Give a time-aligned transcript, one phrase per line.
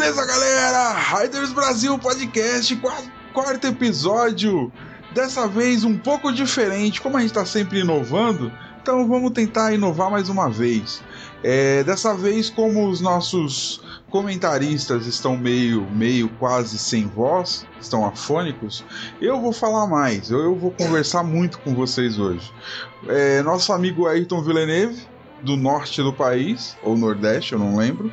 [0.00, 0.92] Beleza, galera?
[0.94, 2.74] Riders Brasil Podcast,
[3.34, 4.72] quarto episódio.
[5.12, 8.50] Dessa vez um pouco diferente, como a gente está sempre inovando,
[8.80, 11.02] então vamos tentar inovar mais uma vez.
[11.44, 18.82] É, dessa vez, como os nossos comentaristas estão meio, meio quase sem voz, estão afônicos,
[19.20, 22.50] eu vou falar mais, eu, eu vou conversar muito com vocês hoje.
[23.06, 25.06] É, nosso amigo Ayrton Villeneuve,
[25.42, 28.10] do norte do país, ou nordeste, eu não lembro,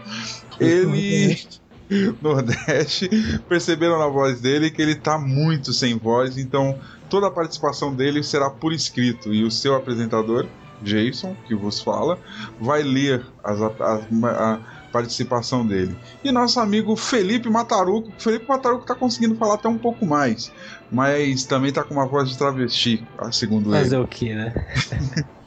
[0.60, 1.48] ele.
[2.22, 3.10] Nordeste,
[3.48, 6.78] perceberam na voz dele que ele tá muito sem voz, então
[7.10, 10.46] toda a participação dele será por escrito e o seu apresentador,
[10.82, 12.20] Jason, que vos fala,
[12.60, 14.60] vai ler as, as, a
[14.92, 15.98] participação dele.
[16.24, 20.52] E nosso amigo Felipe Mataruco, Felipe Mataruco tá conseguindo falar até um pouco mais,
[20.92, 23.84] mas também tá com uma voz de travesti, segundo Fazer ele.
[23.86, 24.54] Fazer o que, né?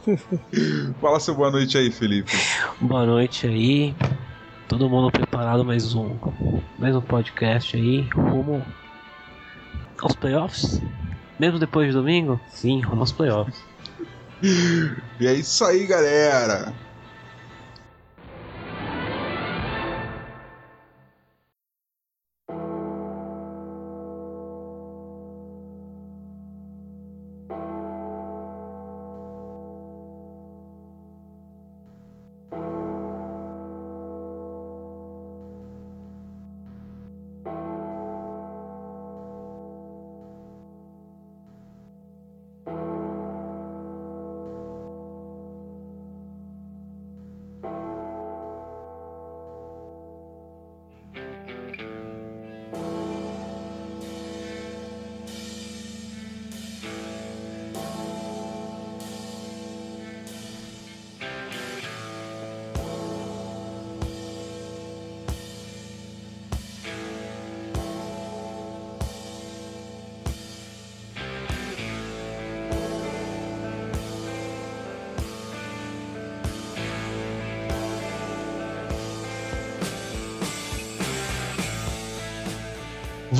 [1.01, 2.33] Fala seu boa noite aí, Felipe.
[2.81, 3.95] Boa noite aí.
[4.71, 6.17] Todo mundo preparado mais um
[6.79, 8.65] mais um podcast aí, rumo
[10.01, 10.81] aos playoffs?
[11.41, 12.41] Mesmo depois de domingo?
[12.53, 13.61] Sim, rumo aos playoffs.
[15.19, 16.73] e é isso aí, galera.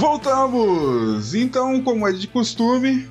[0.01, 1.35] Voltamos!
[1.35, 3.07] Então, como é de costume,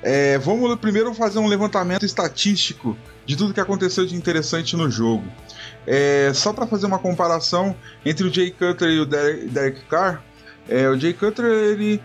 [0.00, 5.24] é, vamos primeiro fazer um levantamento estatístico de tudo que aconteceu de interessante no jogo.
[5.84, 7.74] É, só para fazer uma comparação
[8.06, 10.22] entre o Jay Cutler e o Derek, Carr,
[10.68, 12.00] é, o Jay Cutler ele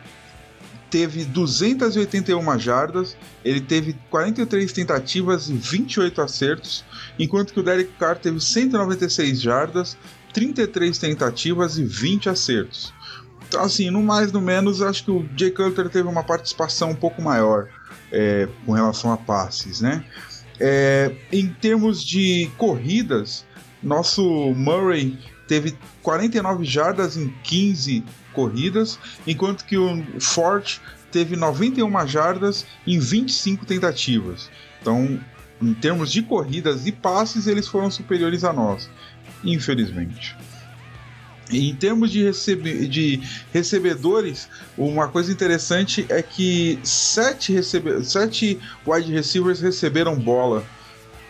[0.89, 6.83] teve 281 jardas, ele teve 43 tentativas e 28 acertos,
[7.19, 9.95] enquanto que o Derek Carr teve 196 jardas,
[10.33, 12.91] 33 tentativas e 20 acertos.
[13.55, 17.21] Assim, no mais no menos, acho que o Jay Cutler teve uma participação um pouco
[17.21, 17.67] maior
[18.11, 20.03] é, com relação a passes, né?
[20.59, 23.45] É, em termos de corridas,
[23.81, 24.23] nosso
[24.55, 28.03] Murray teve 49 jardas em 15
[28.33, 28.97] corridas,
[29.27, 30.79] enquanto que o Ford
[31.11, 34.49] teve 91 jardas em 25 tentativas.
[34.81, 35.19] Então,
[35.61, 38.89] em termos de corridas e passes, eles foram superiores a nós,
[39.43, 40.35] infelizmente.
[41.57, 43.21] Em termos de, recebe de
[43.51, 44.47] recebedores,
[44.77, 50.63] uma coisa interessante é que sete, recebe sete wide receivers receberam bola.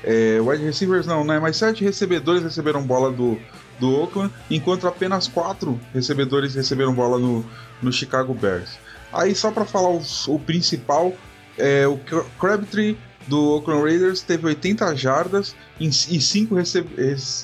[0.04, 1.40] É, wide receivers não, né?
[1.40, 3.40] Mas sete recebedores receberam bola do,
[3.80, 7.46] do Oakland, enquanto apenas quatro recebedores receberam bola no,
[7.82, 8.78] no Chicago Bears.
[9.12, 11.14] Aí, só para falar o, o principal,
[11.58, 12.00] é, o
[12.40, 12.98] Crabtree
[13.28, 16.88] do Oakland Raiders teve 80 jardas e 5 recep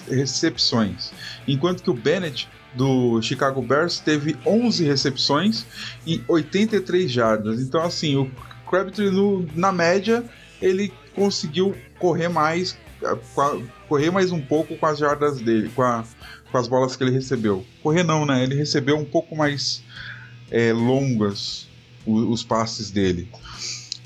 [0.10, 1.12] recepções,
[1.48, 5.66] enquanto que o Bennett do Chicago Bears teve 11 recepções
[6.06, 7.62] e 83 jardas.
[7.62, 8.32] Então, assim, o
[8.70, 10.24] Crabtree, no, na média,
[10.62, 12.78] ele conseguiu correr mais,
[13.88, 16.04] correr mais um pouco com as jardas dele, com, a,
[16.52, 17.66] com as bolas que ele recebeu.
[17.82, 18.44] Correr não, né?
[18.44, 19.84] Ele recebeu um pouco mais
[20.52, 21.68] é, longas
[22.06, 23.30] os, os passes dele.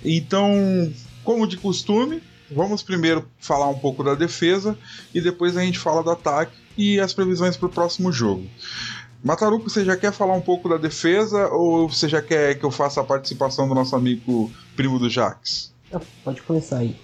[0.03, 0.91] Então,
[1.23, 2.21] como de costume,
[2.51, 4.77] vamos primeiro falar um pouco da defesa
[5.13, 8.47] e depois a gente fala do ataque e as previsões para o próximo jogo.
[9.23, 12.71] Mataruco, você já quer falar um pouco da defesa ou você já quer que eu
[12.71, 15.71] faça a participação do nosso amigo primo do Jax?
[16.23, 16.95] Pode começar aí.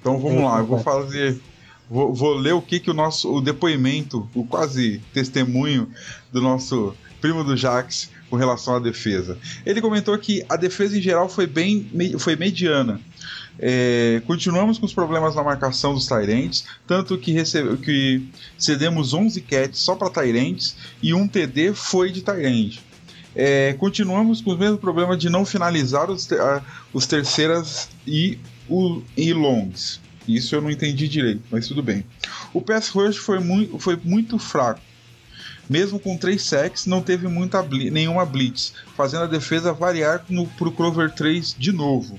[0.00, 1.40] Então vamos lá, eu vou fazer.
[1.88, 5.88] Vou, vou, ler o que, que o nosso o depoimento, o quase testemunho
[6.32, 9.38] do nosso primo do Jax com relação à defesa.
[9.64, 11.88] Ele comentou que a defesa em geral foi bem
[12.18, 13.00] foi mediana.
[13.58, 18.28] É, continuamos com os problemas na marcação dos Tyrants, tanto que, recebe, que
[18.58, 22.78] cedemos 11 catches só para Tyrants e um TD foi de Tyrant.
[23.34, 26.28] É, continuamos com os mesmos problemas de não finalizar os,
[26.92, 30.00] os terceiras e, o, e longs.
[30.26, 32.04] Isso eu não entendi direito, mas tudo bem.
[32.52, 34.80] O pass rush foi muito, foi muito fraco.
[35.68, 40.68] Mesmo com três sacks, não teve muita bli nenhuma blitz, fazendo a defesa variar para
[40.68, 42.18] o Clover 3 de novo.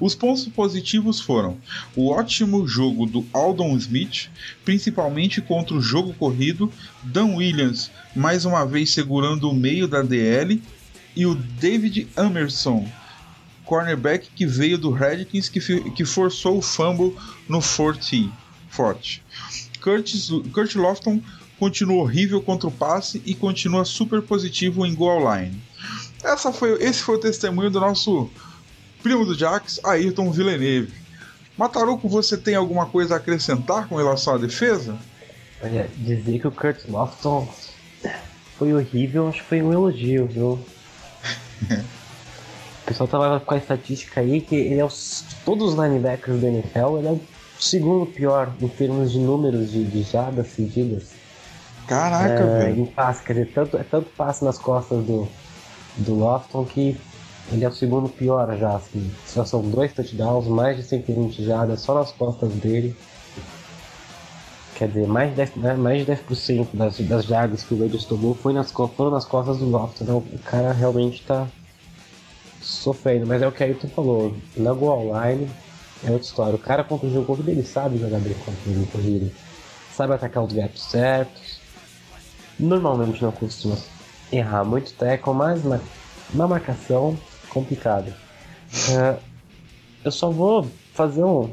[0.00, 1.58] Os pontos positivos foram
[1.96, 4.28] o ótimo jogo do Aldon Smith,
[4.64, 6.72] principalmente contra o jogo corrido,
[7.02, 10.62] Dan Williams mais uma vez segurando o meio da DL
[11.16, 12.88] e o David Emerson,
[13.64, 15.60] cornerback que veio do Redskins que,
[15.90, 17.16] que forçou o fumble
[17.48, 18.30] no forte.
[18.70, 19.22] forte.
[19.80, 21.20] Curtis, Kurt Lofton
[21.58, 25.60] continua horrível contra o passe e continua super positivo em goal line.
[26.22, 28.30] Essa foi, esse foi o testemunho do nosso
[29.02, 30.92] primo do Jax, Ayrton Villeneuve.
[31.56, 34.96] Mataruco, você tem alguma coisa a acrescentar com relação à defesa?
[35.60, 37.48] Olha, dizer que o Kurt Lofton
[38.56, 40.58] foi horrível, acho que foi um elogio, viu?
[41.68, 46.46] o pessoal tava com a estatística aí que ele é os, todos os linebackers do
[46.46, 47.20] NFL, ele é o
[47.58, 51.08] segundo pior em termos de números de, de jadas cedidas.
[51.88, 52.82] Caraca, é, velho.
[52.82, 55.28] Em passe, quer dizer, tanto, é tanto passe nas costas do,
[55.96, 56.96] do Lofton que
[57.50, 59.10] ele é o segundo pior já, assim.
[59.34, 62.94] Já são dois touchdowns, mais de 120 jardas só nas costas dele.
[64.74, 68.04] Quer dizer, mais de 10%, né, mais de 10% das, das jardas que o Raiders
[68.04, 70.04] tomou foi nas, foram nas costas do Lofton.
[70.04, 71.48] Então o cara realmente tá
[72.60, 73.26] sofrendo.
[73.26, 74.36] Mas é o que a Ayrton falou.
[74.56, 75.48] Na goal line
[76.04, 76.54] é outra história.
[76.54, 79.32] O cara contra o jogo corrido, ele sabe jogar bem contra o jogo corrido.
[79.92, 81.58] Sabe atacar os gaps certos.
[82.58, 83.76] Normalmente não costuma
[84.30, 85.80] errar muito tackle, mas na,
[86.34, 87.16] na marcação
[87.48, 88.12] complicado.
[88.88, 89.18] Uh,
[90.04, 91.50] eu só vou fazer um,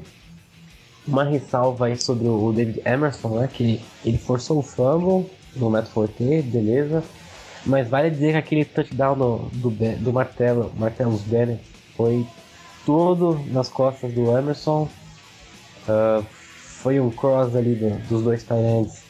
[1.07, 3.49] uma ressalva aí sobre o David Emerson, né?
[3.51, 7.03] Que ele forçou o fumble no Matt Forte, beleza.
[7.65, 9.69] Mas vale dizer que aquele touchdown do, do,
[9.99, 11.61] do Martelo, Martellus Bennett
[11.95, 12.25] foi
[12.85, 14.87] todo nas costas do Emerson.
[15.87, 16.23] Uh,
[16.85, 19.03] foi um cross ali do, dos dois Tyrants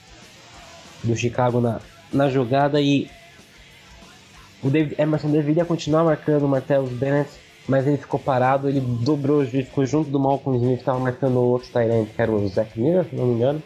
[1.04, 1.80] do Chicago na,
[2.12, 3.10] na jogada e
[4.66, 7.30] o David Emerson deveria continuar marcando o Martellus Bennett,
[7.68, 10.98] mas ele ficou parado, ele dobrou o juiz, ficou junto do Malcolm Smith, que estava
[10.98, 13.62] marcando o outro Tyrant, que era o Zach Miller, se não me engano.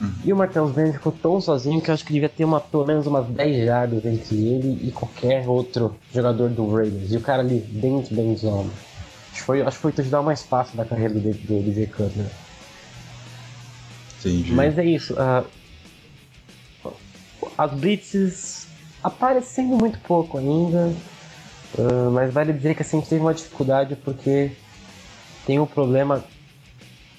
[0.00, 0.12] Uhum.
[0.24, 2.86] E o Martellus Bennett ficou tão sozinho que eu acho que devia ter uma, pelo
[2.86, 7.12] menos umas 10 jardas entre ele e qualquer outro jogador do Raiders.
[7.12, 8.70] E o cara ali, dentro da zone.
[9.30, 11.86] Acho que foi, acho que foi o touchdown mais fácil da carreira do, do DJ
[11.86, 12.26] Cutler.
[14.20, 14.52] Entendi.
[14.52, 15.14] Mas é isso.
[15.14, 15.44] Uh,
[17.58, 18.57] as blitzes
[19.02, 20.92] aparecendo muito pouco ainda,
[21.78, 24.52] uh, mas vale dizer que assim, teve uma dificuldade porque
[25.46, 26.24] tem um problema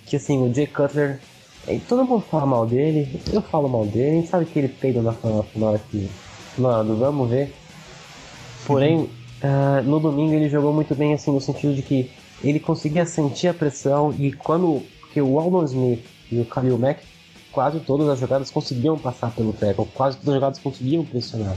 [0.06, 1.20] que assim, o Jay Cutler,
[1.88, 5.02] todo mundo fala mal dele, eu falo mal dele, a gente sabe que ele peida
[5.02, 6.10] na final aqui,
[6.58, 7.54] mano, vamos ver.
[8.66, 9.10] Porém,
[9.44, 12.12] uh, no domingo ele jogou muito bem assim no sentido de que
[12.44, 14.84] ele conseguia sentir a pressão e quando
[15.14, 17.02] que o Aldon Smith e o Khalil Mack
[17.52, 21.56] quase todas as jogadas conseguiam passar pelo tackle, quase todas as jogadas conseguiam pressionar.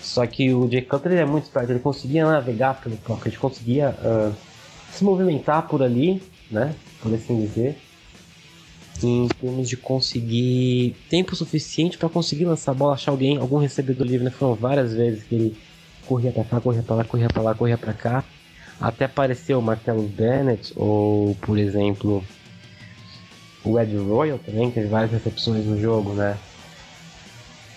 [0.00, 4.34] Só que o Jay Cutler é muito esperto, ele conseguia navegar pelo pocket, conseguia uh,
[4.92, 7.76] se movimentar por ali, né, por assim dizer,
[9.02, 14.06] em termos de conseguir tempo suficiente para conseguir lançar a bola, achar alguém, algum recebedor
[14.06, 14.30] livre, né?
[14.30, 15.56] Foram várias vezes que ele
[16.06, 18.24] corria para cá, corria para lá, corria para lá, corria para cá,
[18.80, 22.24] até apareceu o Martellus Bennett ou, por exemplo,
[23.68, 26.38] o Ed Royal também teve várias recepções no jogo, né?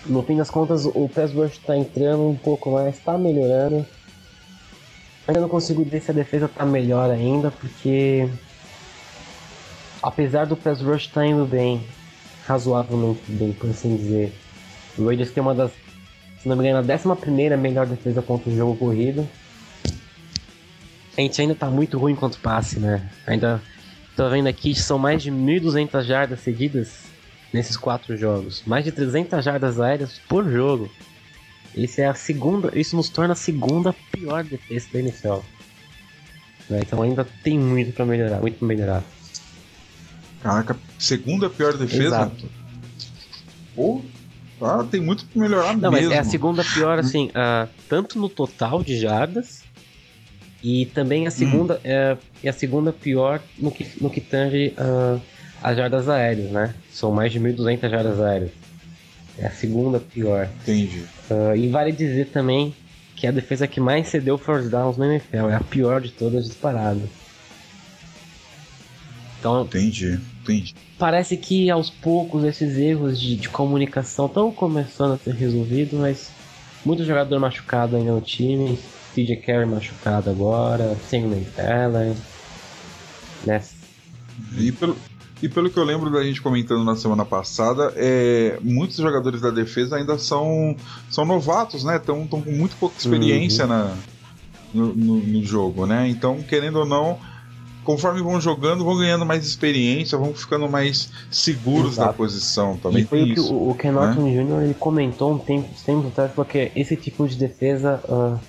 [0.05, 3.85] No fim das contas, o pass rush tá entrando um pouco mais, tá melhorando.
[5.27, 8.27] Ainda não consigo dizer se a defesa tá melhor ainda, porque
[10.01, 11.85] apesar do pass rush tá indo bem,
[12.47, 14.33] razoavelmente bem, por assim dizer.
[14.97, 15.71] O Raiders tem uma das,
[16.41, 19.27] se não me engano, a 11 melhor defesa contra o jogo corrido.
[21.17, 23.09] A gente ainda tá muito ruim contra o passe, né?
[23.27, 23.61] Ainda
[24.15, 27.05] Tô vendo aqui são mais de 1.200 jardas seguidas
[27.53, 28.63] nesses quatro jogos.
[28.65, 30.89] Mais de 300 jardas aéreas por jogo.
[31.75, 35.39] Isso é a segunda, isso nos torna a segunda pior defesa da NFL.
[36.69, 36.79] Né?
[36.81, 39.03] Então ainda tem muito para melhorar, muito pra melhorar.
[40.41, 42.03] Caraca, segunda pior defesa?
[42.03, 42.49] Exato.
[43.75, 44.01] Pô,
[44.61, 46.07] ah, tem muito pra melhorar Não, mesmo.
[46.09, 49.60] mas é a segunda pior, assim, uh, tanto no total de jardas
[50.63, 51.79] e também a segunda hum.
[51.83, 55.19] é, é, a segunda pior no que, no que tange uh,
[55.61, 56.73] as jardas aéreas, né?
[56.91, 58.51] São mais de 1.200 jardas aéreas.
[59.37, 60.47] É a segunda pior.
[60.61, 61.03] Entendi.
[61.29, 62.75] Uh, e vale dizer também
[63.15, 65.49] que a defesa que mais cedeu first downs no NFL.
[65.49, 67.01] É a pior de todas disparado.
[69.39, 70.75] Então, entendi, entendi.
[70.99, 76.29] Parece que aos poucos esses erros de, de comunicação estão começando a ser resolvidos, mas
[76.85, 78.77] muito jogador machucado ainda no time.
[79.13, 81.23] CJ Carey machucado agora, sem
[81.57, 82.15] Allen,
[83.45, 83.61] né?
[84.57, 84.95] E pelo,
[85.41, 89.49] E pelo que eu lembro da gente comentando na semana passada, é, muitos jogadores da
[89.49, 90.75] defesa ainda são,
[91.09, 91.95] são novatos, né?
[91.95, 93.69] Estão com muito pouca experiência uhum.
[93.69, 93.95] na,
[94.71, 96.07] no, no, no, jogo, né?
[96.07, 97.17] Então, querendo ou não,
[97.83, 102.09] conforme vão jogando, vão ganhando mais experiência, vão ficando mais seguros Exato.
[102.09, 102.77] da posição.
[102.77, 104.43] Também e foi o que o, o Ken Norton né?
[104.43, 104.63] Jr.
[104.63, 108.39] ele comentou um tempo, tempo atrás, porque esse tipo de defesa uh,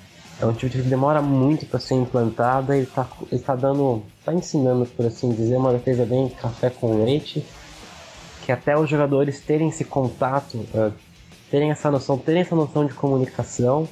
[0.40, 2.76] é um tipo de que demora muito para ser implantada.
[2.76, 7.04] Ele está ele tá dando, tá ensinando, por assim dizer, uma defesa bem café com
[7.04, 7.44] leite,
[8.44, 10.92] que até os jogadores terem esse contato, uh,
[11.50, 13.88] terem essa noção, terem essa noção de comunicação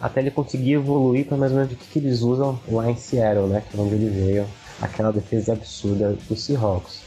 [0.00, 2.96] até ele conseguir evoluir para mais ou menos o que, que, eles usam lá em
[2.96, 3.62] Seattle, né?
[3.68, 4.46] Que é onde ele veio
[4.80, 7.00] aquela defesa absurda do Seahawks.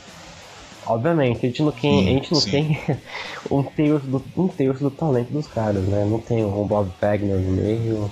[0.85, 2.79] Obviamente, a gente não tem, a gente não tem
[3.51, 6.05] um, terço do, um terço do talento dos caras, né?
[6.09, 8.09] Não tem o Bob Wagner no meio.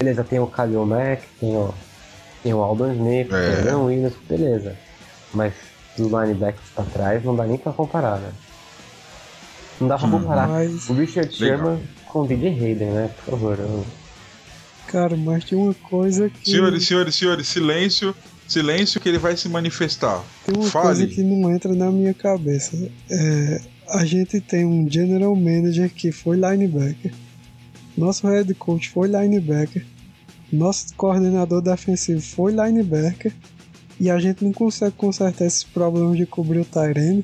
[0.00, 1.74] Beleza, tem o Khalil Mack, tem o,
[2.42, 3.50] tem o Aldon Smith, é.
[3.52, 4.74] tem o Dan Williams, beleza.
[5.34, 5.52] Mas
[5.94, 8.32] dos linebackers pra trás não dá nem pra comparar, né?
[9.78, 10.88] Não dá pra hum, comparar mas...
[10.88, 11.80] o Richard Sherman Legal.
[12.06, 13.10] com o DJ Hayden, né?
[13.14, 13.58] Por favor.
[13.58, 13.84] Eu...
[14.86, 16.50] Cara, mas tem uma coisa que.
[16.50, 18.14] Senhores, senhores, senhores, silêncio.
[18.48, 20.24] Silêncio que ele vai se manifestar.
[20.46, 20.86] Tem uma Fale.
[20.86, 22.74] coisa que não entra na minha cabeça.
[23.08, 27.12] É, a gente tem um general manager que foi linebacker.
[28.00, 29.84] Nosso head coach foi linebacker.
[30.50, 33.30] Nosso coordenador defensivo foi linebacker.
[34.00, 37.22] E a gente não consegue consertar esses problemas de cobrir o Tyrene.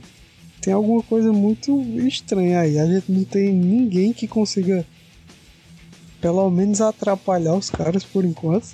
[0.61, 2.78] Tem alguma coisa muito estranha aí.
[2.78, 4.85] A gente não tem ninguém que consiga
[6.21, 8.68] pelo menos atrapalhar os caras por enquanto.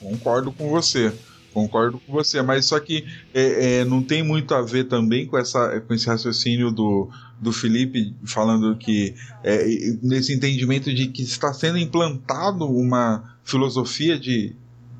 [0.00, 1.12] Concordo com você.
[1.52, 5.38] Concordo com você, mas só que é, é, não tem muito a ver também com,
[5.38, 7.08] essa, com esse raciocínio do,
[7.40, 9.66] do Felipe falando que é,
[10.02, 14.54] nesse entendimento de que está sendo implantado uma filosofia de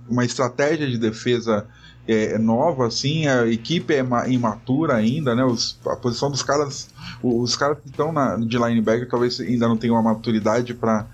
[0.08, 1.66] uma estratégia de defesa
[2.08, 5.44] é, nova, assim, a equipe é imatura ainda, né?
[5.44, 6.88] Os, a posição dos caras,
[7.22, 11.06] os caras que estão na, de linebacker talvez ainda não tenham uma maturidade para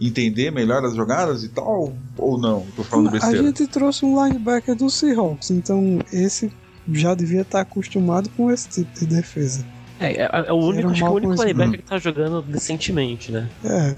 [0.00, 1.92] entender melhor as jogadas e tal?
[2.16, 2.66] Ou não?
[2.74, 3.40] Tô falando besteira.
[3.40, 6.50] A gente trouxe um linebacker do Seahawks, então esse
[6.92, 9.64] já devia estar acostumado com esse tipo de defesa.
[9.98, 13.48] É, é, é o único, acho que o único linebacker que tá jogando decentemente, né?
[13.62, 13.94] É.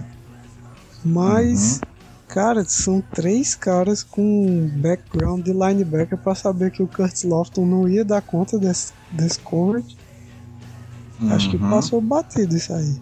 [1.05, 1.89] Mas, uhum.
[2.29, 7.89] cara, são três caras com background de linebacker para saber que o Curtis Lofton não
[7.89, 9.97] ia dar conta desse, desse coverage.
[11.21, 11.33] Uhum.
[11.33, 11.71] Acho que uhum.
[11.71, 13.01] passou batido isso aí.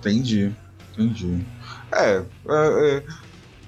[0.00, 0.54] Entendi.
[0.92, 1.44] Entendi.
[1.92, 3.02] É, é, é,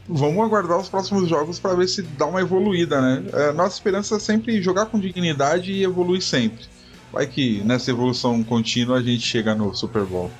[0.08, 3.24] vamos aguardar os próximos jogos para ver se dá uma evoluída, né?
[3.32, 6.64] É, nossa esperança é sempre jogar com dignidade e evoluir sempre.
[7.12, 10.30] Vai que nessa evolução contínua a gente chega no Super Bowl,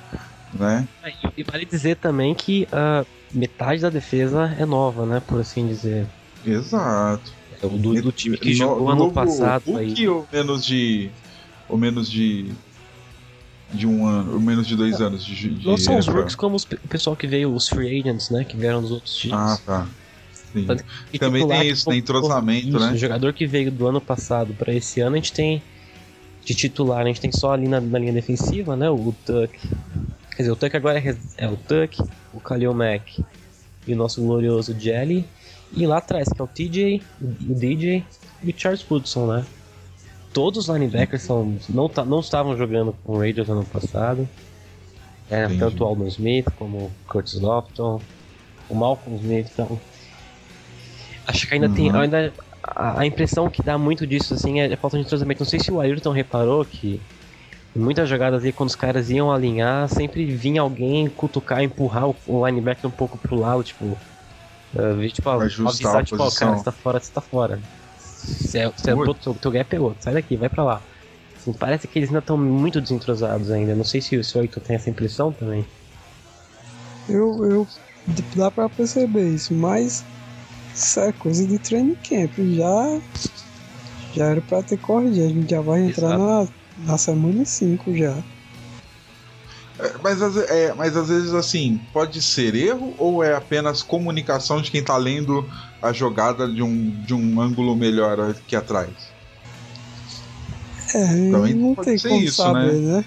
[0.53, 0.87] né?
[1.03, 5.21] É, e vale dizer também que uh, metade da defesa é nova, né?
[5.25, 6.05] Por assim dizer.
[6.45, 7.33] Exato.
[7.61, 10.07] É o do, do time que no, jogou ano passado aí.
[10.07, 11.09] ou menos de
[11.67, 12.51] ou menos de
[13.73, 16.63] de um ano, menos de dois anos de, de Não são os rookies como os,
[16.63, 18.43] o pessoal que veio, os free agents, né?
[18.43, 19.37] Que vieram dos outros times.
[19.37, 19.87] Ah, tá.
[20.31, 20.67] Sim.
[21.11, 22.91] E Também tem isso, tem entrosamento, isso, né?
[22.91, 25.61] O jogador que veio do ano passado para esse ano, a gente tem
[26.45, 28.89] de titular, a gente tem só ali na, na linha defensiva, né?
[28.89, 29.51] O Tuck.
[30.35, 32.01] Quer dizer, o Tuck agora é, é o Tuck,
[32.33, 33.23] o Khalil Mack
[33.87, 35.25] e o nosso glorioso Jelly.
[35.75, 38.05] E lá atrás, que é o TJ, o DJ
[38.43, 39.45] e o Charles Woodson, né?
[40.35, 44.27] Todos os linebackers são, não, não estavam jogando com o Raiders ano passado.
[45.31, 48.01] É, tanto o Aldon Smith como o Curtis Lofton,
[48.69, 49.47] o Malcolm Smith.
[49.53, 49.79] Então,
[51.25, 51.73] acho que ainda uhum.
[51.73, 51.89] tem.
[51.89, 55.39] Ainda, a, a, impressão que dá muito disso assim é, é falta de entrosamento.
[55.39, 57.01] Não sei se o Ayrton reparou que
[57.73, 62.15] em muitas jogadas aí, quando os caras iam alinhar, sempre vinha alguém cutucar, empurrar o,
[62.27, 63.85] o linebacker um pouco pro lado, tipo.
[63.85, 67.59] Uh, tipo, avisar, tipo, ó, cara, você tá fora, você tá fora.
[68.25, 70.81] Você, é, você é, teu, teu gap pegou, sai daqui, vai pra lá.
[71.35, 73.75] Assim, parece que eles ainda estão muito desentrosados ainda.
[73.75, 75.65] Não sei se o seu tem essa impressão também.
[77.07, 77.67] Eu, eu
[78.35, 80.03] dá pra perceber isso, mas
[80.73, 82.33] isso é coisa de training camp.
[82.37, 83.01] Já,
[84.13, 85.25] já era pra ter corrigido.
[85.25, 86.47] A gente já vai entrar na,
[86.79, 88.23] na semana 5 já.
[89.77, 94.71] É, mas, é, mas às vezes assim, pode ser erro ou é apenas comunicação de
[94.71, 95.47] quem tá lendo
[95.85, 98.89] a jogada de um, de um ângulo melhor aqui atrás?
[100.93, 103.05] É, Também não tem como isso, saber, né?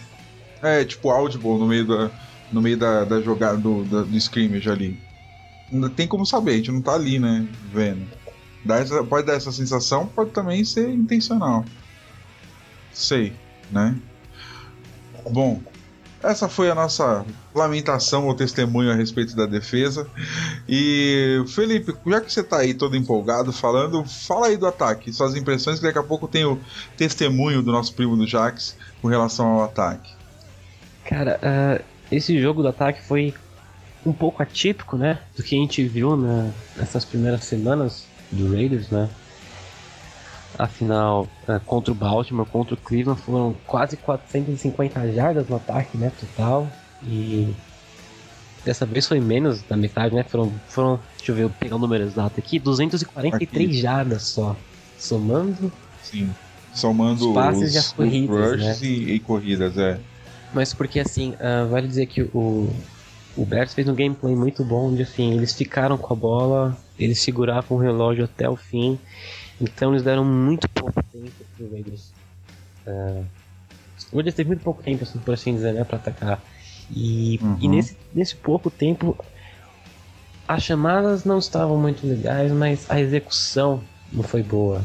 [0.63, 0.81] né?
[0.81, 2.11] É, tipo audible no meio da,
[2.53, 4.99] no meio da, da jogada do, da, do scrimmage ali.
[5.71, 7.47] Não tem como saber, a gente não tá ali, né?
[7.73, 8.07] Vendo.
[8.65, 11.65] Dá essa, pode dar essa sensação, pode também ser intencional.
[12.93, 13.33] Sei,
[13.71, 13.97] né?
[15.31, 15.61] Bom,
[16.23, 20.07] essa foi a nossa lamentação ou testemunho a respeito da defesa.
[20.69, 25.37] E Felipe, já que você está aí todo empolgado falando, fala aí do ataque, suas
[25.37, 26.59] impressões, que daqui a pouco tem o
[26.97, 30.11] testemunho do nosso primo do Jax com relação ao ataque.
[31.05, 33.35] Cara, uh, esse jogo do ataque foi
[34.05, 35.19] um pouco atípico, né?
[35.37, 39.09] Do que a gente viu na, nessas primeiras semanas do Raiders, né?
[40.57, 46.11] Afinal, uh, contra o Baltimore, contra o Cleveland, foram quase 450 jardas no ataque, né?
[46.19, 46.67] Total.
[47.03, 47.55] E
[48.65, 50.25] dessa vez foi menos da metade, né?
[50.25, 53.81] Foram, foram deixa eu ver, eu pegar o número exato aqui, 243 aqui.
[53.81, 54.57] jardas só.
[54.99, 55.71] Somando.
[56.03, 56.31] Sim.
[56.75, 58.61] Somando os passes os, e as corridas.
[58.61, 58.77] Né?
[58.83, 59.99] E, e corridas, é.
[60.53, 62.73] Mas porque assim, uh, vale dizer que o,
[63.37, 67.21] o Bears fez um gameplay muito bom, onde assim, eles ficaram com a bola, eles
[67.21, 68.99] seguravam o relógio até o fim,
[69.61, 72.13] então eles deram muito pouco tempo pro Raiders.
[72.87, 73.25] Uh,
[74.13, 76.43] o Raiders teve muito pouco tempo, assim, por assim dizer, né, pra atacar.
[76.91, 77.57] E, uhum.
[77.61, 79.17] e nesse, nesse pouco tempo,
[80.47, 84.83] as chamadas não estavam muito legais, mas a execução não foi boa.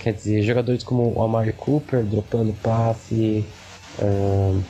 [0.00, 3.46] Quer dizer, jogadores como o Amari Cooper dropando passe,
[3.98, 4.62] uh,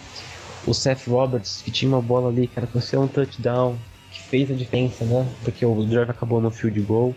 [0.67, 3.77] o Seth Roberts, que tinha uma bola ali, cara, que você um touchdown,
[4.11, 5.27] que fez a diferença, né?
[5.43, 7.15] Porque o drive acabou no field goal.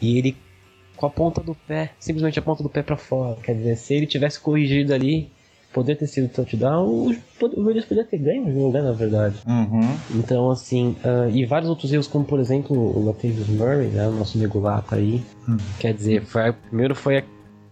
[0.00, 0.36] E ele
[1.02, 3.36] com a ponta do pé, simplesmente a ponta do pé para fora.
[3.42, 5.32] Quer dizer, se ele tivesse corrigido ali,
[5.72, 9.34] poderia ter sido touchdown, o Raiders poderia ter ganho o jogo, né, na verdade.
[9.44, 9.96] Uhum.
[10.14, 14.12] Então, assim, uh, e vários outros erros, como por exemplo o Latavius Murray, né, o
[14.12, 15.20] nosso amigo lá tá aí.
[15.48, 15.56] Uhum.
[15.80, 17.24] Quer dizer, foi, primeiro foi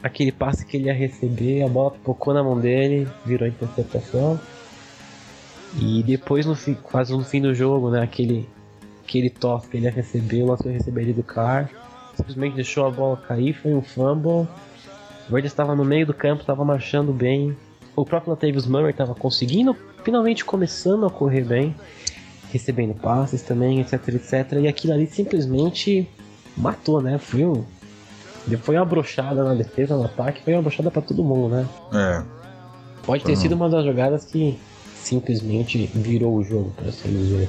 [0.03, 4.41] aquele passe que ele ia receber, a bola pipocou na mão dele, virou interceptação.
[5.81, 8.49] E depois, no fim, quase no fim do jogo, né, aquele,
[9.05, 11.71] aquele tosse que ele ia receber, o lance que ele receber ali do Car,
[12.21, 14.47] simplesmente deixou a bola cair, foi um fumble.
[15.29, 17.57] O Raiders estava no meio do campo, estava marchando bem.
[17.97, 21.75] O próprio Latavius Murray estava conseguindo, finalmente começando a correr bem,
[22.53, 24.53] recebendo passes também, etc, etc.
[24.61, 26.09] E aquilo ali simplesmente
[26.57, 27.19] matou, né?
[27.19, 27.65] Foi um,
[28.63, 31.69] foi uma brochada na defesa, no ataque, foi uma brochada para todo mundo, né?
[31.93, 32.23] É.
[33.05, 33.37] Pode ter uhum.
[33.37, 34.59] sido uma das jogadas que
[34.95, 37.49] simplesmente virou o jogo, por assim dizer.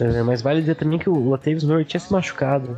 [0.00, 2.76] É, mas vale dizer também que o Latavius Murray tinha se machucado.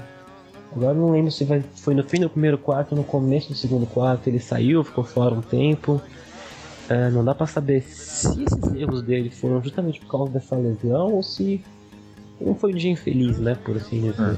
[0.75, 3.87] Agora não lembro se foi no fim do primeiro quarto ou no começo do segundo
[3.87, 4.29] quarto.
[4.29, 6.01] Ele saiu, ficou fora um tempo.
[6.89, 11.15] É, não dá para saber se esses erros dele foram justamente por causa dessa lesão
[11.15, 11.65] ou se
[12.41, 13.57] não foi um dia infeliz, né?
[13.65, 14.35] Por assim dizer.
[14.35, 14.37] É.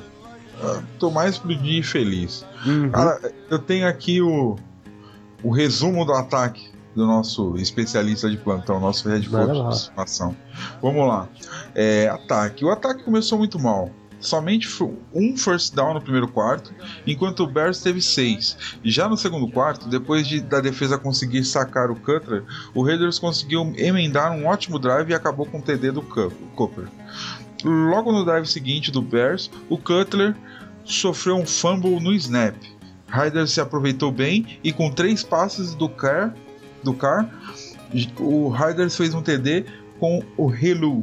[0.62, 2.44] Ah, tô mais pro dia feliz.
[2.66, 2.90] Uhum.
[2.90, 4.56] Cara, eu tenho aqui o,
[5.42, 10.36] o resumo do ataque do nosso especialista de plantão, nosso head coach de.
[10.82, 11.28] Vamos lá.
[11.74, 12.64] É, ataque.
[12.64, 13.90] O ataque começou muito mal.
[14.20, 14.68] Somente
[15.14, 16.74] um first down no primeiro quarto,
[17.06, 18.56] enquanto o Bears teve seis.
[18.82, 23.72] Já no segundo quarto, depois de, da defesa conseguir sacar o Cutler, o Raiders conseguiu
[23.76, 26.88] emendar um ótimo drive e acabou com o TD do Cooper.
[27.64, 30.36] Logo no drive seguinte do Bears, o Cutler
[30.84, 32.56] sofreu um fumble no snap.
[33.08, 36.34] Ryder se aproveitou bem e com três passes do Car,
[36.82, 37.28] do car
[38.18, 39.64] o Ryder fez um TD
[39.98, 41.02] com o Helu,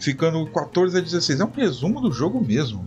[0.00, 1.40] ficando 14 a 16.
[1.40, 2.86] É um resumo do jogo mesmo,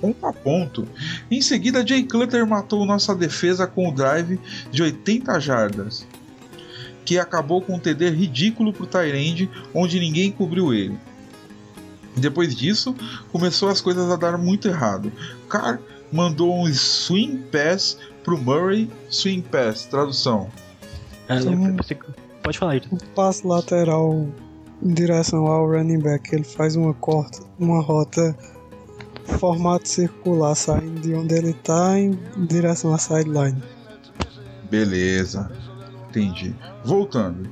[0.00, 0.86] ponto a ponto.
[1.30, 6.06] Em seguida, Jay Clutter matou nossa defesa com o drive de 80 jardas,
[7.04, 10.96] que acabou com um TD ridículo para o Tyrande, onde ninguém cobriu ele.
[12.16, 12.94] Depois disso,
[13.32, 15.10] começou as coisas a dar muito errado.
[15.48, 15.80] Carr
[16.12, 20.48] mandou um swing pass pro Murray, swing pass, tradução.
[21.28, 21.36] Ah,
[22.42, 22.82] pode falar aí.
[22.92, 24.28] Um passo lateral
[24.82, 28.36] em direção ao running back, ele faz uma corta, uma rota
[29.38, 33.62] formato circular saindo de onde ele está em direção à sideline.
[34.68, 35.50] Beleza,
[36.08, 36.54] entendi.
[36.84, 37.48] Voltando.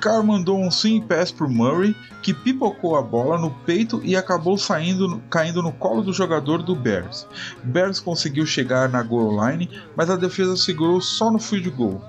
[0.00, 4.56] Carr mandou um swing pass pro Murray, que pipocou a bola no peito e acabou
[4.58, 7.26] saindo, caindo no colo do jogador do Bears.
[7.64, 12.00] Bears conseguiu chegar na goal line, mas a defesa segurou só no field goal.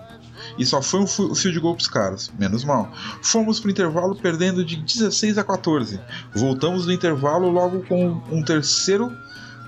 [0.57, 2.91] E só foi um field goal pros caras, menos mal.
[3.21, 5.99] Fomos pro intervalo perdendo de 16 a 14.
[6.33, 9.11] Voltamos no intervalo logo com um terceiro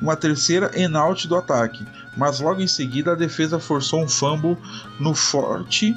[0.01, 4.57] uma terceira en out do ataque, mas logo em seguida a defesa forçou um fumble
[4.97, 5.93] no forte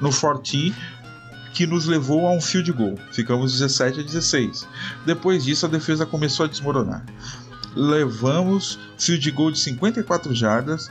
[0.00, 0.74] no forte
[1.52, 2.98] que nos levou a um field goal.
[3.12, 4.66] Ficamos 17 a 16.
[5.06, 7.04] Depois disso, a defesa começou a desmoronar.
[7.76, 10.90] Levamos field goal de 54 jardas.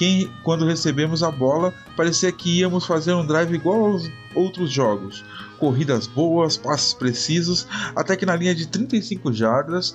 [0.00, 5.22] Quem, quando recebemos a bola, parecia que íamos fazer um drive igual aos outros jogos.
[5.58, 9.94] Corridas boas, passes precisos, até que na linha de 35 jardas,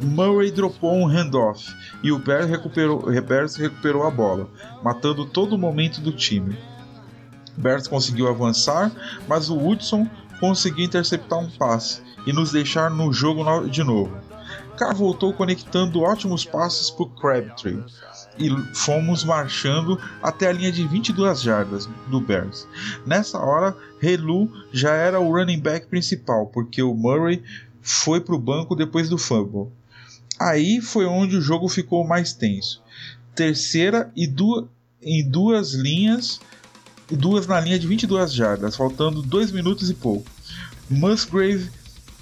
[0.00, 3.04] Murray dropou um handoff e o Bears recuperou,
[3.56, 4.50] recuperou a bola,
[4.82, 6.58] matando todo o momento do time.
[7.56, 8.90] Bears conseguiu avançar,
[9.28, 14.23] mas o Woodson conseguiu interceptar um passe e nos deixar no jogo de novo.
[14.76, 17.82] Carr voltou conectando ótimos passes para Crabtree
[18.38, 22.66] e fomos marchando até a linha de 22 jardas do Bears.
[23.06, 27.42] Nessa hora, Relu já era o running back principal, porque o Murray
[27.80, 29.70] foi para o banco depois do fumble.
[30.40, 32.82] Aí foi onde o jogo ficou mais tenso.
[33.34, 34.66] Terceira e duas,
[35.00, 36.40] em duas linhas,
[37.08, 40.26] duas na linha de 22 jardas, faltando 2 minutos e pouco.
[40.90, 41.70] Musgrave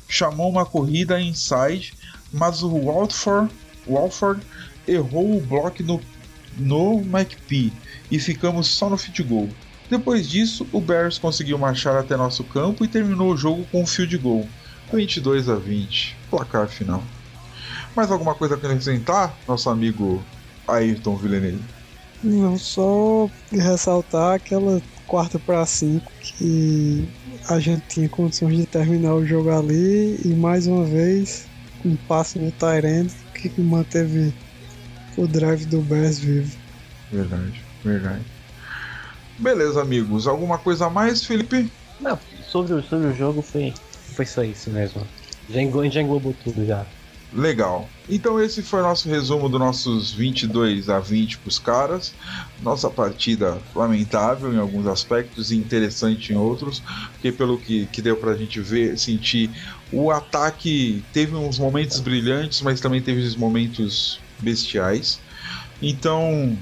[0.08, 1.94] chamou uma corrida inside,
[2.32, 3.52] mas o Walford,
[3.86, 4.42] Walford
[4.86, 6.00] errou o bloco no,
[6.56, 7.72] no McPhee
[8.10, 9.48] e ficamos só no field goal.
[9.90, 13.86] Depois disso, o Bears conseguiu marchar até nosso campo e terminou o jogo com um
[13.86, 14.48] field goal,
[14.92, 17.02] 22 a 20, placar final.
[17.94, 20.22] Mais alguma coisa a acrescentar, nosso amigo
[20.66, 21.62] Ayrton Villeneuve?
[22.24, 27.06] Não, só ressaltar aquela quarta para cinco que
[27.48, 31.46] a gente tinha condições de terminar o jogo ali e mais uma vez
[31.84, 34.32] um passe no Tyrant que manteve
[35.16, 36.56] o drive do Bears vivo.
[37.10, 38.24] Verdade, verdade.
[39.38, 40.26] Beleza, amigos.
[40.26, 41.70] Alguma coisa a mais, Felipe?
[42.00, 42.18] Não,
[42.48, 43.74] sobre, sobre o jogo foi,
[44.14, 45.06] foi só isso mesmo.
[45.48, 46.86] Já, já englobou tudo já.
[47.34, 47.88] Legal.
[48.10, 52.12] Então esse foi o nosso resumo dos nossos 22 a 20 para os caras.
[52.62, 58.16] Nossa partida lamentável em alguns aspectos e interessante em outros, porque pelo que, que deu
[58.18, 59.50] para a gente ver, sentir,
[59.90, 65.18] o ataque teve uns momentos brilhantes, mas também teve os momentos bestiais.
[65.80, 66.56] Então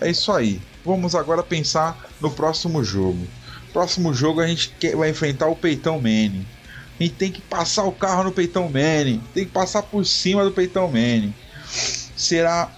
[0.00, 0.60] é isso aí.
[0.84, 3.24] Vamos agora pensar no próximo jogo.
[3.72, 6.44] Próximo jogo a gente vai enfrentar o Peitão Manning.
[6.98, 9.22] A gente tem que passar o carro no Peitão Manning.
[9.34, 11.34] Tem que passar por cima do Peitão Manning.
[12.16, 12.70] Será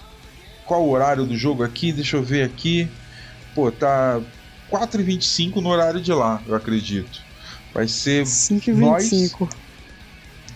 [0.65, 1.91] qual o horário do jogo aqui?
[1.91, 2.89] Deixa eu ver aqui.
[3.53, 4.19] Pô, tá
[4.71, 7.21] 4h25 no horário de lá, eu acredito.
[7.73, 9.39] Vai ser 5h25.
[9.39, 9.49] Nós...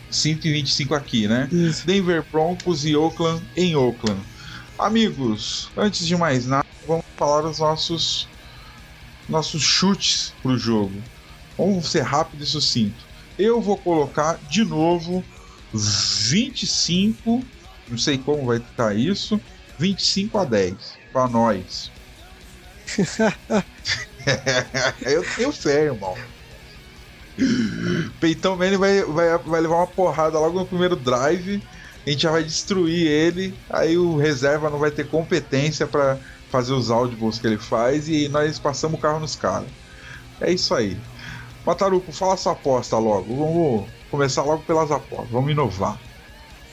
[0.10, 1.48] 125 aqui, né?
[1.52, 1.86] Isso.
[1.86, 4.20] Denver Broncos e Oakland em Oakland.
[4.78, 8.28] Amigos, antes de mais nada, vamos falar os nossos
[9.28, 11.00] nossos chutes pro jogo.
[11.58, 13.09] Vamos ser rápido e sucinto.
[13.40, 15.24] Eu vou colocar de novo
[15.74, 17.42] 25,
[17.88, 19.40] não sei como vai estar isso,
[19.78, 20.76] 25 a 10
[21.14, 21.90] para nós.
[25.02, 26.18] eu tenho fé, irmão.
[28.20, 31.64] Peitão Manning vai, vai, vai levar uma porrada logo no primeiro drive.
[32.06, 33.54] A gente já vai destruir ele.
[33.70, 36.18] Aí o reserva não vai ter competência para
[36.52, 38.10] fazer os audibles que ele faz.
[38.10, 39.70] E nós passamos o carro nos caras.
[40.42, 40.98] É isso aí.
[41.70, 43.36] Mataruco, fala sua aposta logo.
[43.36, 45.30] Vamos começar logo pelas apostas.
[45.30, 46.00] Vamos inovar.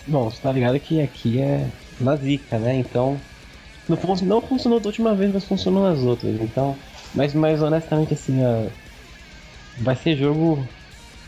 [0.06, 1.68] Bom, você tá ligado que aqui é
[2.00, 2.76] na zica, né?
[2.76, 3.20] Então.
[3.86, 6.40] Não, não funcionou da última vez, mas funcionou nas outras.
[6.40, 6.74] Então.
[7.14, 8.70] Mas, mas honestamente, assim, ó,
[9.82, 10.66] vai ser jogo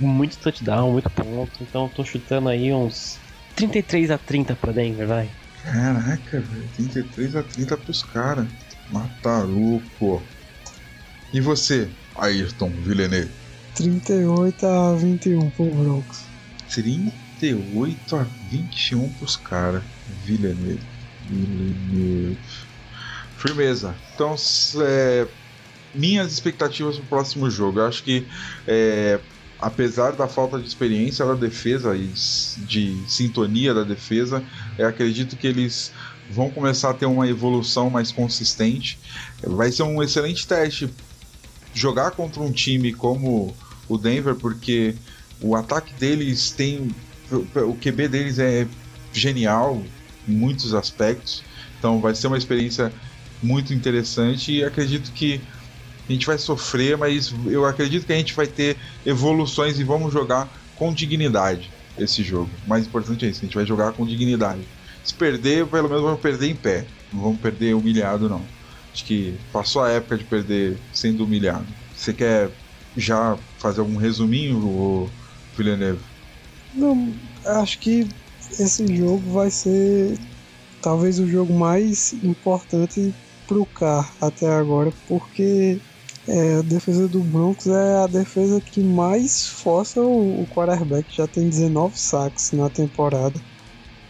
[0.01, 1.53] muito touchdown, muito ponto.
[1.61, 3.19] Então tô chutando aí uns
[3.55, 5.29] 33 a 30 pra Denver, vai.
[5.63, 6.69] Caraca, velho.
[6.75, 8.47] 33 a 30 pros caras.
[8.91, 10.23] Mataruco.
[11.35, 13.48] E você, Ayrton Villeneuve?
[13.79, 16.23] 38 a 21 pro Broncos.
[16.69, 19.85] 38 a 21 pros caras.
[20.25, 20.81] Villeneuve.
[21.31, 22.39] Villeneuve.
[23.37, 23.95] Firmeza.
[24.13, 24.35] Então,
[24.81, 25.29] é,
[25.95, 27.79] minhas expectativas pro próximo jogo.
[27.79, 28.27] Eu acho que,
[28.67, 29.21] é,
[29.61, 34.43] apesar da falta de experiência da defesa e de sintonia da defesa,
[34.77, 35.93] acredito que eles
[36.29, 38.99] vão começar a ter uma evolução mais consistente.
[39.41, 40.91] Vai ser um excelente teste
[41.73, 43.55] jogar contra um time como
[43.89, 44.95] o Denver, porque
[45.41, 46.91] o ataque deles tem.
[47.31, 48.67] O QB deles é
[49.13, 49.83] genial
[50.27, 51.43] em muitos aspectos.
[51.79, 52.93] Então vai ser uma experiência
[53.43, 55.41] muito interessante e acredito que
[56.09, 60.13] a gente vai sofrer, mas eu acredito que a gente vai ter evoluções e vamos
[60.13, 62.51] jogar com dignidade esse jogo.
[62.67, 64.63] O mais importante é isso, a gente vai jogar com dignidade.
[65.05, 66.87] Se perder, pelo menos vamos perder em pé.
[67.13, 68.43] Não vamos perder humilhado, não.
[68.93, 71.67] Acho que passou a época de perder sendo humilhado.
[71.95, 72.51] Você quer
[72.97, 75.11] já fazer algum resuminho,
[75.57, 76.01] Villeneuve?
[76.75, 77.13] Não,
[77.45, 78.07] acho que
[78.59, 80.19] esse jogo vai ser
[80.83, 83.15] talvez o jogo mais importante
[83.47, 85.79] pro Car até agora, porque
[86.27, 91.27] é, a defesa do Broncos é a defesa que mais força o, o quarterback, já
[91.27, 93.41] tem 19 sacks na temporada.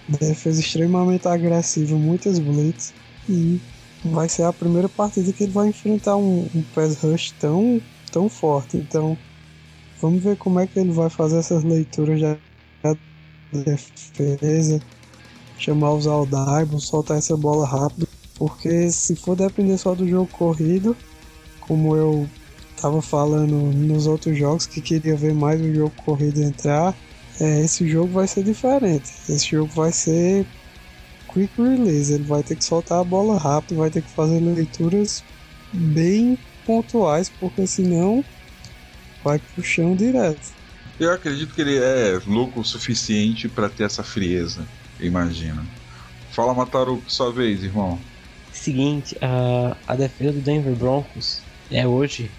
[0.09, 2.93] Defesa extremamente agressiva, muitas blitz
[3.29, 3.61] e
[4.05, 8.29] vai ser a primeira partida que ele vai enfrentar um, um pass rush tão tão
[8.29, 8.77] forte.
[8.77, 9.16] Então,
[10.01, 12.38] vamos ver como é que ele vai fazer essas leituras de
[14.16, 14.81] defesa,
[15.59, 20.97] chamar os audibles, soltar essa bola rápido, porque se for depender só do jogo corrido,
[21.61, 22.29] como eu
[22.81, 26.94] tava falando nos outros jogos que queria ver mais o jogo corrido entrar.
[27.40, 29.11] É, esse jogo vai ser diferente.
[29.29, 30.47] Esse jogo vai ser
[31.33, 32.12] quick release.
[32.12, 35.23] Ele vai ter que soltar a bola rápido, vai ter que fazer leituras
[35.73, 38.22] bem pontuais, porque senão
[39.24, 40.52] vai pro chão direto.
[41.00, 44.66] Eu acredito que ele é louco o suficiente para ter essa frieza,
[45.00, 45.64] imagina.
[46.31, 47.98] Fala, Mataru, sua vez, irmão.
[48.52, 52.31] Seguinte, a, a defesa do Denver Broncos é hoje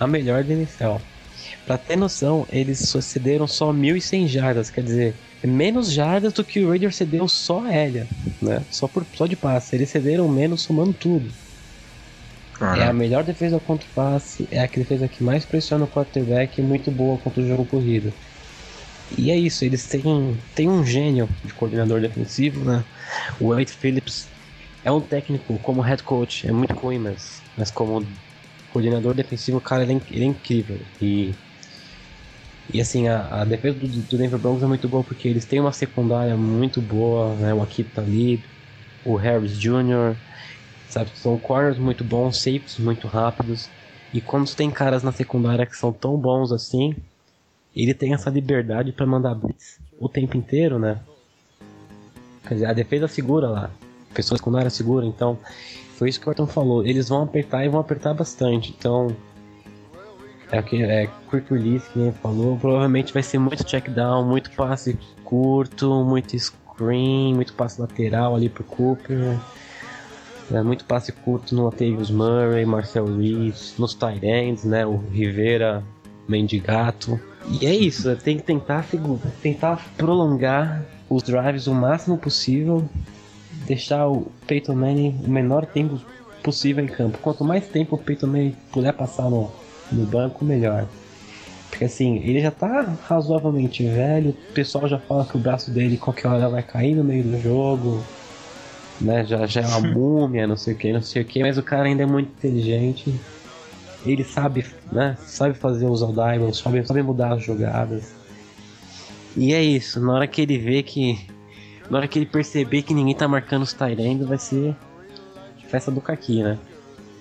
[0.00, 0.96] a melhor da NFL.
[1.66, 6.70] Pra ter noção, eles cederam só 1.100 jardas, quer dizer, menos jardas do que o
[6.70, 8.06] Raiders cedeu só aérea,
[8.40, 8.62] né?
[8.70, 9.76] Só, por, só de passe.
[9.76, 11.28] Eles cederam menos somando tudo.
[12.60, 16.58] É a melhor defesa contra o passe, é a defesa que mais pressiona o quarterback
[16.58, 18.12] e muito boa contra o jogo corrido.
[19.16, 22.84] E é isso, eles têm, têm um gênio de coordenador defensivo, né?
[23.38, 24.26] O Wade Phillips
[24.82, 28.04] é um técnico como head coach, é muito ruim, mas, mas como
[28.72, 30.78] coordenador defensivo, cara, ele é, ele é incrível.
[31.00, 31.34] E,
[32.72, 35.60] e assim, a, a defesa do, do, Denver Broncos é muito boa porque eles têm
[35.60, 37.54] uma secundária muito boa, né?
[37.54, 38.42] O Akip Talib,
[39.04, 40.16] o Harris Jr.,
[40.88, 41.10] sabe?
[41.14, 43.68] São corners muito bons, safes muito rápidos.
[44.12, 46.94] E quando tem caras na secundária que são tão bons assim,
[47.74, 51.00] ele tem essa liberdade para mandar blitz o tempo inteiro, né?
[52.46, 53.70] Quer dizer, a defesa segura lá.
[54.14, 55.38] Pessoas secundária segura, então
[55.96, 56.86] foi isso que o Orton falou.
[56.86, 58.74] Eles vão apertar e vão apertar bastante.
[58.78, 59.14] Então,
[60.50, 62.56] é que é quick release que falou.
[62.56, 68.48] Provavelmente vai ser muito check down, muito passe curto, muito screen, muito passe lateral ali
[68.48, 69.36] pro Cooper.
[70.50, 74.86] É, muito passe curto no Latavius Murray, Marcel Reeves, nos tight ends, né?
[74.86, 75.82] O Rivera,
[76.28, 77.20] Mendigato.
[77.60, 78.84] E é isso, tem que tentar,
[79.42, 82.88] tentar prolongar os drives o máximo possível,
[83.66, 86.00] deixar o Peyton Manning o menor tempo
[86.42, 87.18] possível em campo.
[87.18, 89.50] Quanto mais tempo o Peyton Manning puder passar no,
[89.90, 90.86] no banco, melhor.
[91.70, 95.96] Porque assim, ele já tá razoavelmente velho, o pessoal já fala que o braço dele
[95.96, 98.02] qualquer hora vai cair no meio do jogo
[99.00, 99.24] né?
[99.24, 101.62] Já, já é uma múmia, não sei o que, não sei o que, mas o
[101.62, 103.14] cara ainda é muito inteligente.
[104.04, 105.16] Ele sabe, né?
[105.20, 108.14] Sabe fazer os audibles, sabe, sabe mudar as jogadas.
[109.36, 111.28] E é isso, na hora que ele vê que.
[111.90, 114.74] Na hora que ele perceber que ninguém tá marcando os Tyrande, vai ser
[115.68, 116.58] festa do caqui, né?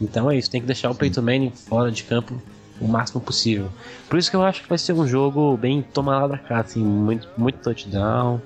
[0.01, 2.41] Então é isso, tem que deixar o Peyton Manning fora de campo
[2.79, 3.69] o máximo possível.
[4.09, 6.59] Por isso que eu acho que vai ser um jogo bem tomar lá da cá,
[6.59, 8.41] assim, muito, muito touchdown,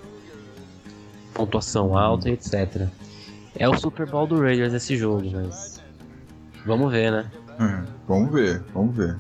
[1.33, 2.87] pontuação alta, etc.
[3.59, 5.81] É o Super Bowl do Raiders esse jogo, mas.
[6.65, 7.29] Vamos ver, né?
[7.59, 9.17] É, vamos ver, vamos ver.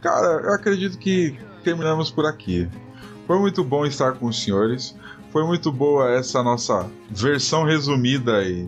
[0.00, 2.66] Cara, eu acredito que terminamos por aqui.
[3.26, 4.96] Foi muito bom estar com os senhores.
[5.30, 8.66] Foi muito boa essa nossa versão resumida e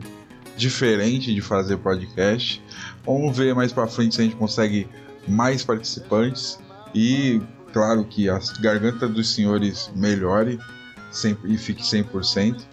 [0.56, 2.62] diferente de fazer podcast.
[3.04, 4.86] Vamos ver mais para frente se a gente consegue
[5.26, 6.58] mais participantes
[6.94, 7.40] e
[7.72, 10.58] claro que a garganta dos senhores melhore
[11.10, 12.71] sempre, e fique 100%.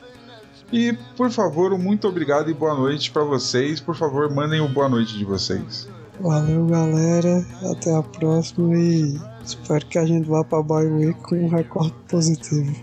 [0.71, 3.79] E, por favor, muito obrigado e boa noite para vocês.
[3.79, 5.87] Por favor, mandem o boa noite de vocês.
[6.19, 7.45] Valeu, galera.
[7.71, 11.93] Até a próxima e espero que a gente vá para Bye Week com um recorde
[12.09, 12.75] positivo.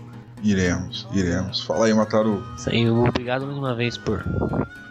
[0.43, 1.61] Iremos, iremos.
[1.63, 2.43] Fala aí, Mataru.
[2.57, 4.23] Isso aí, obrigado mais uma vez por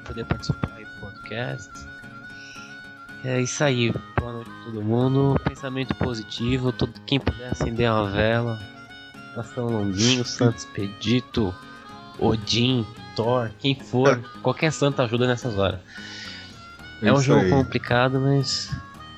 [0.06, 1.70] poder participar do podcast.
[3.24, 5.40] É isso aí, boa noite a todo mundo.
[5.44, 8.58] Pensamento positivo, todo quem puder acender uma vela.
[9.36, 11.54] Nação Longuinho, Santos Pedito.
[12.18, 15.80] Odin, Thor, quem for, qualquer santo ajuda nessas horas.
[17.02, 17.50] É um jogo aí.
[17.50, 18.70] complicado, mas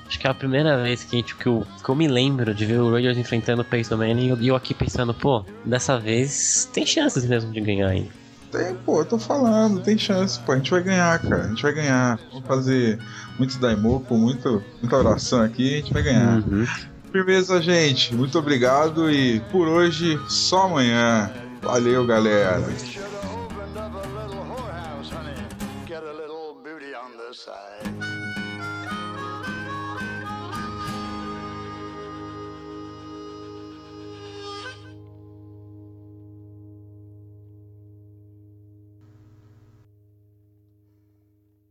[0.07, 2.79] acho que é a primeira vez que, que, eu, que eu me lembro de ver
[2.79, 7.51] o Raiders enfrentando o Manning e eu aqui pensando, pô, dessa vez tem chances mesmo
[7.51, 8.09] de ganhar ainda.
[8.51, 11.61] Tem, pô, eu tô falando, tem chance, pô, a gente vai ganhar, cara, a gente
[11.61, 12.19] vai ganhar.
[12.31, 12.99] Vamos fazer
[13.37, 16.37] muito daimoku, muito, muita oração aqui, a gente vai ganhar.
[16.39, 16.65] Uhum.
[17.11, 21.31] Firmeza, gente, muito obrigado e por hoje, só amanhã.
[21.61, 22.61] Valeu, galera.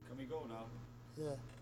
[0.06, 0.66] Can we go now?
[1.16, 1.57] Yeah.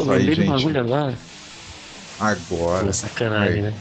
[0.00, 0.46] Pô, Fala aí, do gente.
[0.48, 1.18] bagulho agora.
[2.18, 2.86] Agora.
[2.86, 3.62] Pô, sacanagem, Aí.
[3.62, 3.74] né?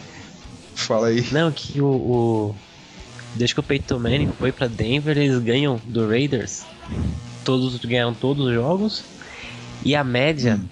[0.75, 1.25] Fala aí.
[1.31, 2.55] Não, que o, o.
[3.35, 6.63] Desde que o Peyton Manning foi pra Denver, eles ganham do Raiders.
[7.45, 9.03] Todos ganham todos os jogos.
[9.83, 10.65] E a média Hum.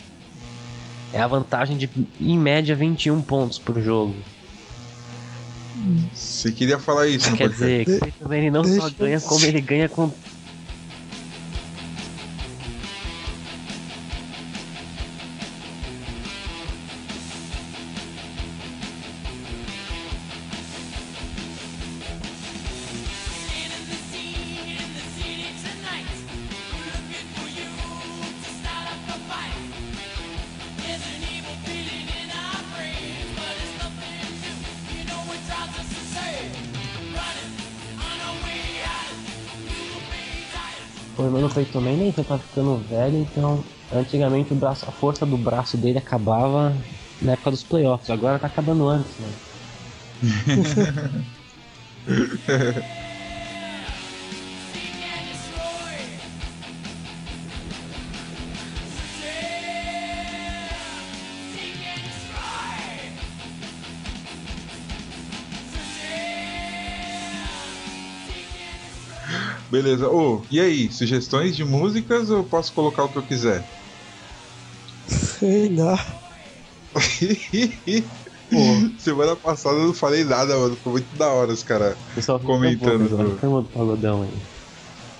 [1.13, 4.15] é a vantagem de, em média, 21 pontos por jogo.
[6.13, 9.45] Você queria falar isso, Quer dizer, que o Peyton Manning não Deixa só ganha, como
[9.45, 10.11] ele ganha com.
[42.17, 46.75] Já tá ficando velho, então antigamente o braço, a força do braço dele acabava
[47.21, 49.31] na época dos playoffs, agora tá acabando antes, né?
[69.69, 70.07] Beleza.
[70.07, 70.91] Ô, e aí?
[70.91, 73.63] Sugestões de músicas ou eu posso colocar o que eu quiser?
[75.07, 75.99] Sei lá.
[78.97, 80.75] Semana passada eu não falei nada, mano.
[80.75, 81.97] Ficou muito da hora os caras.
[82.43, 83.37] Comentando.
[83.39, 84.31] Cama do pagodão aí.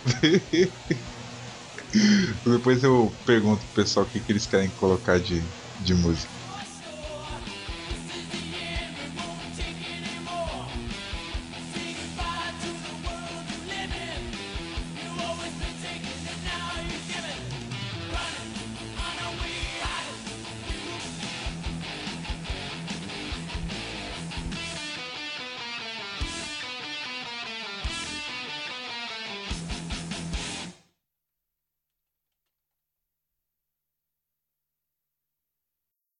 [2.46, 5.42] Depois eu pergunto pro pessoal o que, que eles querem colocar de,
[5.82, 6.37] de música.